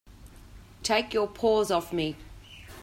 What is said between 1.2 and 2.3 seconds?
paws off me!